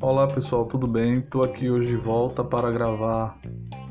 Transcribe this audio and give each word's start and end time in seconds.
Olá 0.00 0.26
pessoal, 0.26 0.66
tudo 0.66 0.86
bem? 0.86 1.14
Estou 1.14 1.42
aqui 1.42 1.70
hoje 1.70 1.88
de 1.88 1.96
volta 1.96 2.44
para 2.44 2.70
gravar 2.70 3.38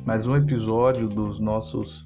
mais 0.06 0.28
um 0.28 0.36
episódio 0.36 1.10
dos 1.10 1.40
nossos 1.40 2.06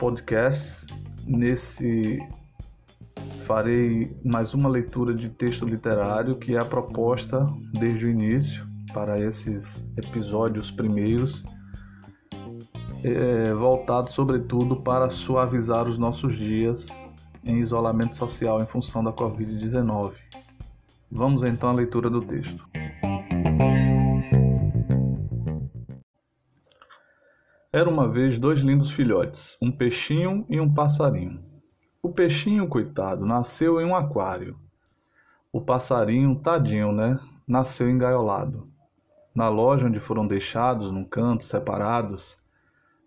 podcasts. 0.00 0.84
Nesse 1.26 2.18
farei 3.46 4.16
mais 4.24 4.54
uma 4.54 4.68
leitura 4.68 5.14
de 5.14 5.28
texto 5.28 5.64
literário, 5.64 6.36
que 6.36 6.56
é 6.56 6.58
a 6.58 6.64
proposta 6.64 7.46
desde 7.72 8.06
o 8.06 8.10
início 8.10 8.66
para 8.92 9.20
esses 9.20 9.84
episódios 9.96 10.70
primeiros, 10.70 11.44
é, 13.04 13.52
voltado 13.52 14.10
sobretudo 14.10 14.76
para 14.82 15.10
suavizar 15.10 15.88
os 15.88 15.98
nossos 15.98 16.36
dias 16.36 16.88
em 17.44 17.60
isolamento 17.60 18.16
social 18.16 18.60
em 18.60 18.66
função 18.66 19.02
da 19.02 19.12
Covid-19. 19.12 20.12
Vamos 21.10 21.42
então 21.42 21.70
à 21.70 21.72
leitura 21.72 22.08
do 22.08 22.20
texto. 22.20 22.66
Era 27.72 27.88
uma 27.88 28.06
vez 28.06 28.38
dois 28.38 28.60
lindos 28.60 28.90
filhotes, 28.90 29.56
um 29.60 29.72
peixinho 29.72 30.44
e 30.48 30.60
um 30.60 30.72
passarinho. 30.72 31.42
O 32.02 32.10
peixinho, 32.10 32.68
coitado, 32.68 33.24
nasceu 33.24 33.80
em 33.80 33.84
um 33.86 33.96
aquário. 33.96 34.58
O 35.52 35.60
passarinho, 35.60 36.34
tadinho, 36.36 36.92
né? 36.92 37.18
Nasceu 37.46 37.88
engaiolado. 37.88 38.68
Na 39.34 39.48
loja 39.48 39.86
onde 39.86 40.00
foram 40.00 40.26
deixados, 40.26 40.92
num 40.92 41.04
canto, 41.04 41.44
separados, 41.44 42.36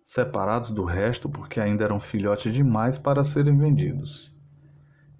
separados 0.05 0.69
do 0.69 0.83
resto 0.83 1.27
porque 1.27 1.59
ainda 1.59 1.83
eram 1.83 1.99
filhotes 1.99 2.53
demais 2.53 2.95
para 2.95 3.23
serem 3.23 3.57
vendidos. 3.57 4.31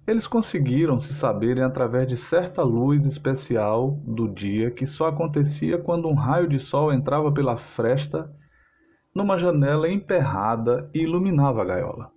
Eles 0.06 0.28
conseguiram 0.28 0.96
se 1.00 1.12
saberem 1.12 1.64
através 1.64 2.06
de 2.06 2.16
certa 2.16 2.62
luz 2.62 3.04
especial 3.04 4.00
do 4.04 4.28
dia 4.28 4.70
que 4.70 4.86
só 4.86 5.08
acontecia 5.08 5.76
quando 5.76 6.06
um 6.06 6.14
raio 6.14 6.48
de 6.48 6.60
sol 6.60 6.92
entrava 6.92 7.32
pela 7.32 7.56
fresta 7.56 8.32
numa 9.12 9.36
janela 9.36 9.90
emperrada 9.90 10.88
e 10.94 11.00
iluminava 11.00 11.62
a 11.62 11.64
gaiola. 11.64 12.12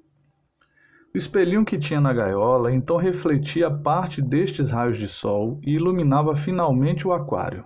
O 1.11 1.17
espelhinho 1.17 1.65
que 1.65 1.79
tinha 1.79 1.99
na 1.99 2.13
gaiola 2.13 2.71
então 2.71 2.97
refletia 2.97 3.71
parte 3.71 4.21
destes 4.21 4.69
raios 4.69 4.99
de 4.99 5.07
sol 5.07 5.59
e 5.63 5.71
iluminava 5.71 6.35
finalmente 6.35 7.07
o 7.07 7.13
aquário. 7.13 7.65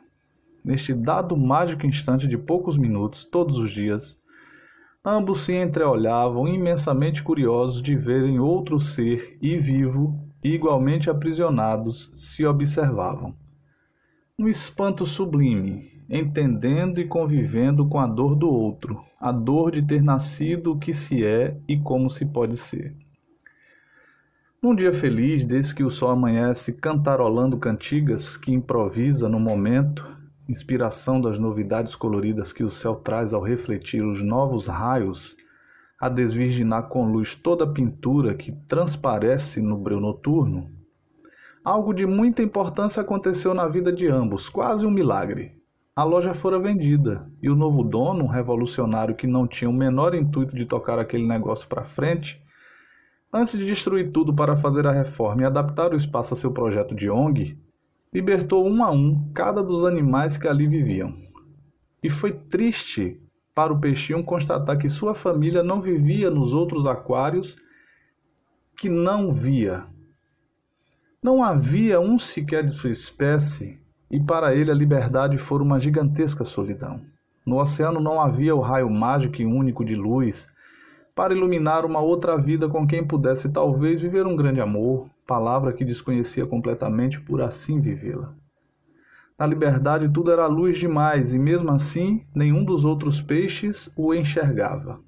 Neste 0.63 0.93
dado 0.93 1.35
mágico 1.35 1.85
instante 1.85 2.25
de 2.25 2.37
poucos 2.37 2.77
minutos, 2.77 3.25
todos 3.25 3.57
os 3.57 3.69
dias, 3.69 4.22
Ambos 5.05 5.41
se 5.41 5.53
entreolhavam, 5.53 6.47
imensamente 6.47 7.21
curiosos 7.21 7.81
de 7.81 7.93
verem 7.93 8.39
outro 8.39 8.79
ser 8.79 9.37
e 9.41 9.57
vivo, 9.57 10.17
e 10.41 10.53
igualmente 10.53 11.09
aprisionados, 11.09 12.09
se 12.15 12.45
observavam. 12.45 13.35
Um 14.39 14.47
espanto 14.47 15.05
sublime, 15.05 15.91
entendendo 16.09 17.01
e 17.01 17.05
convivendo 17.05 17.85
com 17.85 17.99
a 17.99 18.07
dor 18.07 18.33
do 18.33 18.49
outro, 18.49 19.03
a 19.19 19.29
dor 19.29 19.71
de 19.71 19.81
ter 19.81 20.01
nascido 20.01 20.71
o 20.71 20.79
que 20.79 20.93
se 20.93 21.25
é 21.25 21.57
e 21.67 21.77
como 21.77 22.09
se 22.09 22.25
pode 22.25 22.55
ser. 22.55 22.95
Num 24.61 24.73
dia 24.73 24.93
feliz, 24.93 25.43
desde 25.43 25.75
que 25.75 25.83
o 25.83 25.89
sol 25.89 26.11
amanhece 26.11 26.71
cantarolando 26.71 27.57
cantigas 27.57 28.37
que 28.37 28.53
improvisa 28.53 29.27
no 29.27 29.37
momento, 29.37 30.07
inspiração 30.47 31.21
das 31.21 31.39
novidades 31.39 31.95
coloridas 31.95 32.51
que 32.51 32.63
o 32.63 32.71
céu 32.71 32.95
traz 32.95 33.33
ao 33.33 33.41
refletir 33.41 34.03
os 34.03 34.21
novos 34.21 34.67
raios, 34.67 35.35
a 35.99 36.09
desvirginar 36.09 36.89
com 36.89 37.11
luz 37.11 37.33
toda 37.33 37.63
a 37.63 37.71
pintura 37.71 38.33
que 38.33 38.51
transparece 38.67 39.61
no 39.61 39.77
breu 39.77 39.99
noturno, 39.99 40.69
algo 41.63 41.93
de 41.93 42.05
muita 42.05 42.43
importância 42.43 43.01
aconteceu 43.01 43.53
na 43.53 43.67
vida 43.67 43.91
de 43.91 44.07
ambos, 44.07 44.49
quase 44.49 44.85
um 44.85 44.91
milagre. 44.91 45.53
A 45.95 46.03
loja 46.03 46.33
fora 46.33 46.59
vendida 46.59 47.31
e 47.41 47.49
o 47.49 47.55
novo 47.55 47.83
dono, 47.83 48.25
um 48.25 48.27
revolucionário 48.27 49.15
que 49.15 49.27
não 49.27 49.47
tinha 49.47 49.69
o 49.69 49.73
menor 49.73 50.13
intuito 50.13 50.55
de 50.55 50.65
tocar 50.65 50.99
aquele 50.99 51.25
negócio 51.25 51.67
para 51.69 51.85
frente, 51.85 52.43
antes 53.31 53.57
de 53.57 53.65
destruir 53.65 54.11
tudo 54.11 54.33
para 54.33 54.57
fazer 54.57 54.85
a 54.85 54.91
reforma 54.91 55.43
e 55.43 55.45
adaptar 55.45 55.93
o 55.93 55.95
espaço 55.95 56.33
a 56.33 56.37
seu 56.37 56.51
projeto 56.51 56.93
de 56.93 57.09
ONG, 57.09 57.57
libertou 58.13 58.67
um 58.67 58.83
a 58.83 58.91
um 58.91 59.31
cada 59.33 59.63
dos 59.63 59.83
animais 59.83 60.37
que 60.37 60.47
ali 60.47 60.67
viviam. 60.67 61.17
E 62.03 62.09
foi 62.09 62.31
triste 62.31 63.19
para 63.55 63.73
o 63.73 63.79
peixinho 63.79 64.23
constatar 64.23 64.77
que 64.77 64.87
sua 64.87 65.15
família 65.15 65.63
não 65.63 65.81
vivia 65.81 66.29
nos 66.29 66.53
outros 66.53 66.85
aquários 66.85 67.57
que 68.77 68.89
não 68.89 69.31
via. 69.31 69.85
Não 71.23 71.43
havia 71.43 71.99
um 71.99 72.17
sequer 72.19 72.65
de 72.65 72.73
sua 72.73 72.89
espécie, 72.89 73.79
e 74.11 74.19
para 74.19 74.53
ele 74.53 74.69
a 74.69 74.75
liberdade 74.75 75.37
fora 75.37 75.63
uma 75.63 75.79
gigantesca 75.79 76.43
solidão. 76.43 77.01
No 77.45 77.59
oceano 77.59 77.99
não 77.99 78.21
havia 78.21 78.55
o 78.55 78.59
raio 78.59 78.89
mágico 78.89 79.41
e 79.41 79.45
único 79.45 79.83
de 79.83 79.95
luz 79.95 80.51
para 81.15 81.33
iluminar 81.33 81.85
uma 81.85 81.99
outra 81.99 82.37
vida 82.37 82.67
com 82.67 82.85
quem 82.87 83.05
pudesse 83.05 83.51
talvez 83.51 84.01
viver 84.01 84.25
um 84.25 84.35
grande 84.35 84.59
amor, 84.59 85.09
palavra 85.25 85.73
que 85.73 85.85
desconhecia 85.85 86.45
completamente 86.45 87.19
por 87.19 87.41
assim 87.41 87.79
vivê-la. 87.79 88.33
Na 89.37 89.45
liberdade 89.45 90.07
tudo 90.07 90.31
era 90.31 90.47
luz 90.47 90.77
demais 90.77 91.33
e 91.33 91.39
mesmo 91.39 91.71
assim 91.71 92.25
nenhum 92.35 92.63
dos 92.63 92.85
outros 92.85 93.21
peixes 93.21 93.91
o 93.97 94.13
enxergava. 94.13 94.99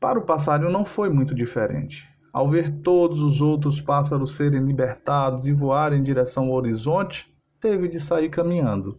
Para 0.00 0.18
o 0.18 0.22
passarinho 0.22 0.70
não 0.70 0.84
foi 0.84 1.08
muito 1.08 1.34
diferente. 1.34 2.08
Ao 2.32 2.50
ver 2.50 2.70
todos 2.82 3.22
os 3.22 3.40
outros 3.40 3.80
pássaros 3.80 4.34
serem 4.34 4.64
libertados 4.66 5.46
e 5.46 5.52
voarem 5.52 6.00
em 6.00 6.02
direção 6.02 6.46
ao 6.46 6.54
horizonte, 6.54 7.32
teve 7.60 7.88
de 7.88 8.00
sair 8.00 8.28
caminhando. 8.28 8.98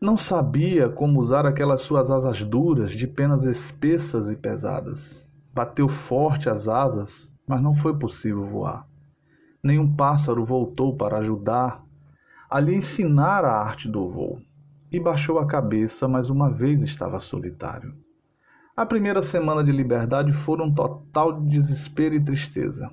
Não 0.00 0.16
sabia 0.16 0.88
como 0.88 1.18
usar 1.18 1.44
aquelas 1.44 1.80
suas 1.80 2.10
asas 2.10 2.42
duras, 2.42 2.92
de 2.92 3.06
penas 3.06 3.44
espessas 3.46 4.30
e 4.30 4.36
pesadas. 4.36 5.26
Bateu 5.52 5.88
forte 5.88 6.48
as 6.48 6.68
asas, 6.68 7.33
mas 7.46 7.60
não 7.62 7.74
foi 7.74 7.96
possível 7.96 8.44
voar. 8.44 8.86
Nenhum 9.62 9.94
pássaro 9.94 10.44
voltou 10.44 10.96
para 10.96 11.18
ajudar 11.18 11.82
a 12.50 12.60
lhe 12.60 12.74
ensinar 12.74 13.44
a 13.44 13.52
arte 13.52 13.88
do 13.88 14.06
voo. 14.06 14.40
E 14.92 15.00
baixou 15.00 15.38
a 15.38 15.46
cabeça, 15.46 16.06
mas 16.06 16.30
uma 16.30 16.50
vez 16.50 16.82
estava 16.82 17.18
solitário. 17.18 17.94
A 18.76 18.86
primeira 18.86 19.22
semana 19.22 19.62
de 19.64 19.72
liberdade 19.72 20.32
foi 20.32 20.60
um 20.60 20.72
total 20.72 21.40
de 21.40 21.48
desespero 21.48 22.14
e 22.14 22.20
tristeza. 22.24 22.90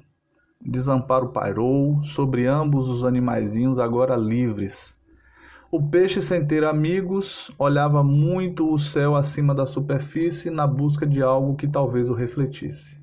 Desamparo 0.59 1.29
pairou 1.29 2.01
sobre 2.03 2.47
ambos 2.47 2.89
os 2.89 3.03
animaizinhos 3.03 3.77
agora 3.77 4.15
livres 4.15 4.95
o 5.71 5.81
peixe, 5.81 6.21
sem 6.21 6.45
ter 6.45 6.65
amigos, 6.65 7.49
olhava 7.57 8.03
muito 8.03 8.73
o 8.73 8.77
céu 8.77 9.15
acima 9.15 9.55
da 9.55 9.65
superfície 9.65 10.49
na 10.49 10.67
busca 10.67 11.07
de 11.07 11.23
algo 11.23 11.55
que 11.55 11.65
talvez 11.65 12.09
o 12.09 12.13
refletisse. 12.13 13.00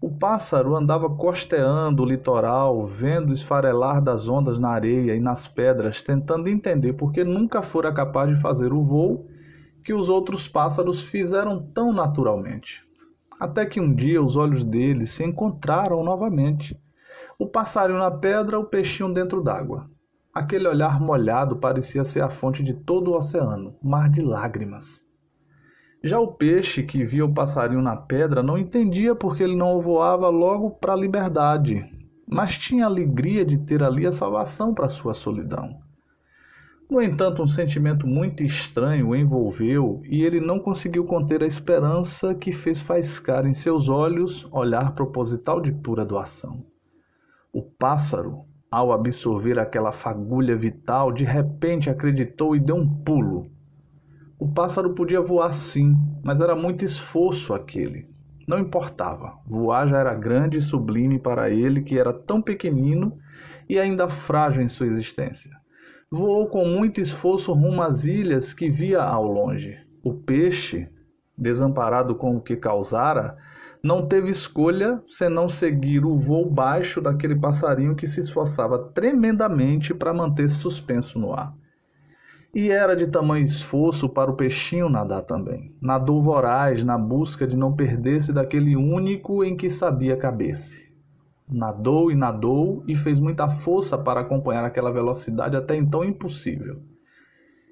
O 0.00 0.08
pássaro 0.08 0.76
andava 0.76 1.10
costeando 1.10 2.04
o 2.04 2.06
litoral, 2.06 2.84
vendo 2.84 3.32
esfarelar 3.32 4.00
das 4.00 4.28
ondas 4.28 4.56
na 4.58 4.68
areia 4.68 5.16
e 5.16 5.20
nas 5.20 5.48
pedras, 5.48 6.02
tentando 6.02 6.48
entender 6.48 6.92
por 6.92 7.12
que 7.12 7.24
nunca 7.24 7.62
fora 7.62 7.92
capaz 7.92 8.28
de 8.30 8.40
fazer 8.40 8.72
o 8.72 8.80
voo 8.80 9.26
que 9.82 9.92
os 9.92 10.08
outros 10.08 10.46
pássaros 10.46 11.02
fizeram 11.02 11.60
tão 11.74 11.92
naturalmente. 11.92 12.86
Até 13.40 13.66
que 13.66 13.80
um 13.80 13.92
dia 13.92 14.22
os 14.22 14.36
olhos 14.36 14.62
dele 14.62 15.04
se 15.04 15.24
encontraram 15.24 16.04
novamente. 16.04 16.80
O 17.36 17.48
passarinho 17.48 17.98
na 17.98 18.10
pedra, 18.10 18.58
o 18.58 18.64
peixinho 18.64 19.12
dentro 19.12 19.42
d'água. 19.42 19.90
Aquele 20.32 20.68
olhar 20.68 21.00
molhado 21.00 21.56
parecia 21.56 22.04
ser 22.04 22.22
a 22.22 22.30
fonte 22.30 22.62
de 22.62 22.72
todo 22.72 23.10
o 23.10 23.16
oceano, 23.16 23.74
mar 23.82 24.08
de 24.08 24.22
lágrimas. 24.22 25.02
Já 26.02 26.20
o 26.20 26.28
peixe 26.28 26.82
que 26.82 27.04
via 27.04 27.24
o 27.24 27.32
passarinho 27.32 27.82
na 27.82 27.96
pedra 27.96 28.42
não 28.42 28.56
entendia 28.56 29.14
porque 29.14 29.42
ele 29.42 29.56
não 29.56 29.80
voava 29.80 30.28
logo 30.28 30.70
para 30.70 30.92
a 30.92 30.96
liberdade, 30.96 31.84
mas 32.26 32.56
tinha 32.56 32.86
alegria 32.86 33.44
de 33.44 33.58
ter 33.58 33.82
ali 33.82 34.06
a 34.06 34.12
salvação 34.12 34.72
para 34.72 34.88
sua 34.88 35.12
solidão. 35.12 35.80
No 36.88 37.02
entanto, 37.02 37.42
um 37.42 37.46
sentimento 37.46 38.06
muito 38.06 38.42
estranho 38.42 39.08
o 39.08 39.16
envolveu 39.16 40.00
e 40.04 40.22
ele 40.22 40.40
não 40.40 40.58
conseguiu 40.58 41.04
conter 41.04 41.42
a 41.42 41.46
esperança 41.46 42.34
que 42.34 42.52
fez 42.52 42.80
faiscar 42.80 43.44
em 43.44 43.52
seus 43.52 43.88
olhos 43.88 44.48
olhar 44.50 44.94
proposital 44.94 45.60
de 45.60 45.72
pura 45.72 46.04
doação. 46.04 46.64
O 47.52 47.60
pássaro 47.60 48.46
ao 48.70 48.92
absorver 48.92 49.58
aquela 49.58 49.90
fagulha 49.90 50.54
vital, 50.54 51.10
de 51.10 51.24
repente 51.24 51.88
acreditou 51.88 52.54
e 52.54 52.60
deu 52.60 52.76
um 52.76 52.86
pulo. 52.86 53.50
O 54.38 54.46
pássaro 54.46 54.94
podia 54.94 55.20
voar 55.20 55.52
sim, 55.52 55.96
mas 56.22 56.40
era 56.40 56.54
muito 56.54 56.84
esforço 56.84 57.52
aquele. 57.52 58.06
Não 58.46 58.58
importava, 58.58 59.36
voar 59.44 59.88
já 59.88 59.98
era 59.98 60.14
grande 60.14 60.58
e 60.58 60.62
sublime 60.62 61.18
para 61.18 61.50
ele, 61.50 61.82
que 61.82 61.98
era 61.98 62.12
tão 62.12 62.40
pequenino 62.40 63.18
e 63.68 63.80
ainda 63.80 64.08
frágil 64.08 64.62
em 64.62 64.68
sua 64.68 64.86
existência. 64.86 65.50
Voou 66.08 66.46
com 66.46 66.64
muito 66.64 67.00
esforço 67.00 67.52
rumo 67.52 67.82
às 67.82 68.04
ilhas 68.04 68.54
que 68.54 68.70
via 68.70 69.02
ao 69.02 69.26
longe. 69.26 69.76
O 70.04 70.14
peixe, 70.14 70.88
desamparado 71.36 72.14
com 72.14 72.36
o 72.36 72.40
que 72.40 72.56
causara, 72.56 73.36
não 73.82 74.06
teve 74.06 74.28
escolha 74.28 75.02
senão 75.04 75.48
seguir 75.48 76.04
o 76.04 76.16
voo 76.16 76.48
baixo 76.48 77.00
daquele 77.00 77.34
passarinho 77.34 77.96
que 77.96 78.06
se 78.06 78.20
esforçava 78.20 78.78
tremendamente 78.94 79.92
para 79.92 80.14
manter-se 80.14 80.56
suspenso 80.56 81.18
no 81.18 81.34
ar. 81.34 81.52
E 82.54 82.70
era 82.70 82.96
de 82.96 83.06
tamanho 83.06 83.44
esforço 83.44 84.08
para 84.08 84.30
o 84.30 84.34
peixinho 84.34 84.88
nadar 84.88 85.22
também. 85.22 85.76
Nadou 85.80 86.20
voraz 86.20 86.82
na 86.82 86.96
busca 86.96 87.46
de 87.46 87.56
não 87.56 87.74
perder-se 87.74 88.32
daquele 88.32 88.74
único 88.74 89.44
em 89.44 89.54
que 89.54 89.68
sabia 89.68 90.16
caber-se. 90.16 90.88
Nadou 91.46 92.10
e 92.10 92.14
nadou 92.14 92.82
e 92.88 92.96
fez 92.96 93.20
muita 93.20 93.48
força 93.50 93.98
para 93.98 94.20
acompanhar 94.20 94.64
aquela 94.64 94.90
velocidade 94.90 95.56
até 95.56 95.76
então 95.76 96.02
impossível. 96.02 96.82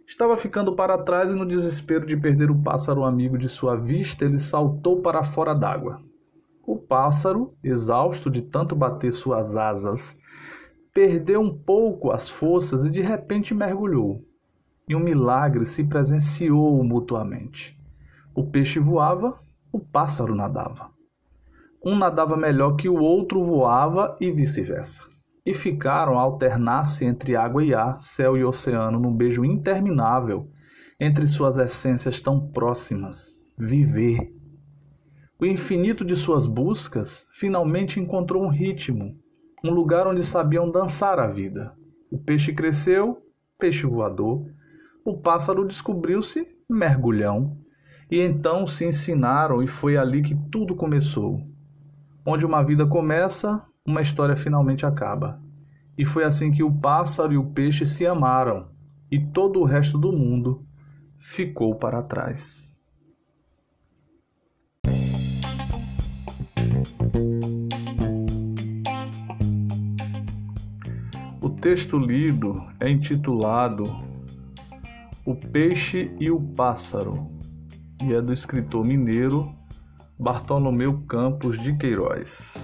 Estava 0.06 0.36
ficando 0.36 0.76
para 0.76 0.98
trás 0.98 1.30
e, 1.30 1.34
no 1.34 1.44
desespero 1.44 2.06
de 2.06 2.16
perder 2.16 2.50
o 2.50 2.62
pássaro 2.62 3.02
amigo 3.02 3.36
de 3.36 3.48
sua 3.48 3.76
vista, 3.76 4.24
ele 4.24 4.38
saltou 4.38 5.00
para 5.00 5.24
fora 5.24 5.54
d'água. 5.54 6.00
O 6.66 6.76
pássaro, 6.76 7.54
exausto 7.62 8.30
de 8.30 8.42
tanto 8.42 8.76
bater 8.76 9.12
suas 9.12 9.56
asas, 9.56 10.16
perdeu 10.94 11.40
um 11.40 11.52
pouco 11.52 12.10
as 12.10 12.28
forças 12.28 12.84
e 12.84 12.90
de 12.90 13.00
repente 13.00 13.54
mergulhou. 13.54 14.25
E 14.88 14.94
um 14.94 15.00
milagre 15.00 15.66
se 15.66 15.84
presenciou 15.84 16.82
mutuamente. 16.84 17.78
O 18.34 18.44
peixe 18.44 18.78
voava, 18.78 19.40
o 19.72 19.80
pássaro 19.80 20.34
nadava. 20.34 20.90
Um 21.84 21.96
nadava 21.96 22.36
melhor 22.36 22.76
que 22.76 22.88
o 22.88 22.96
outro 22.96 23.42
voava 23.42 24.16
e 24.20 24.30
vice-versa 24.30 25.02
e 25.46 25.54
ficaram 25.54 26.18
a 26.18 26.22
alternar-se 26.22 27.04
entre 27.04 27.36
água 27.36 27.64
e 27.64 27.72
ar, 27.72 28.00
céu 28.00 28.36
e 28.36 28.44
oceano, 28.44 28.98
num 28.98 29.14
beijo 29.14 29.44
interminável 29.44 30.50
entre 30.98 31.24
suas 31.24 31.56
essências 31.56 32.20
tão 32.20 32.48
próximas. 32.48 33.38
Viver. 33.56 34.34
O 35.38 35.46
infinito 35.46 36.04
de 36.04 36.16
suas 36.16 36.48
buscas 36.48 37.26
finalmente 37.30 38.00
encontrou 38.00 38.42
um 38.42 38.48
ritmo, 38.48 39.16
um 39.64 39.70
lugar 39.70 40.08
onde 40.08 40.24
sabiam 40.24 40.68
dançar 40.68 41.20
a 41.20 41.28
vida. 41.28 41.72
O 42.10 42.18
peixe 42.18 42.52
cresceu, 42.52 43.22
peixe 43.56 43.86
voador. 43.86 44.44
O 45.06 45.16
pássaro 45.16 45.64
descobriu-se 45.64 46.48
mergulhão. 46.68 47.56
E 48.10 48.18
então 48.18 48.66
se 48.66 48.84
ensinaram, 48.84 49.62
e 49.62 49.68
foi 49.68 49.96
ali 49.96 50.20
que 50.20 50.34
tudo 50.50 50.74
começou. 50.74 51.46
Onde 52.26 52.44
uma 52.44 52.60
vida 52.64 52.84
começa, 52.84 53.62
uma 53.86 54.02
história 54.02 54.34
finalmente 54.34 54.84
acaba. 54.84 55.40
E 55.96 56.04
foi 56.04 56.24
assim 56.24 56.50
que 56.50 56.64
o 56.64 56.72
pássaro 56.72 57.32
e 57.32 57.38
o 57.38 57.52
peixe 57.52 57.86
se 57.86 58.04
amaram, 58.04 58.68
e 59.08 59.24
todo 59.24 59.60
o 59.60 59.64
resto 59.64 59.96
do 59.96 60.10
mundo 60.10 60.66
ficou 61.20 61.76
para 61.76 62.02
trás. 62.02 62.68
O 71.40 71.48
texto 71.48 71.96
lido 71.96 72.60
é 72.80 72.90
intitulado 72.90 74.15
O 75.26 75.34
Peixe 75.34 76.14
e 76.20 76.30
o 76.30 76.40
Pássaro 76.40 77.28
e 78.00 78.14
é 78.14 78.22
do 78.22 78.32
escritor 78.32 78.86
mineiro 78.86 79.52
Bartolomeu 80.16 81.02
Campos 81.08 81.60
de 81.60 81.76
Queiroz. 81.76 82.54